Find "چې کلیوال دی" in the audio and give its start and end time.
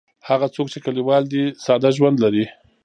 0.73-1.43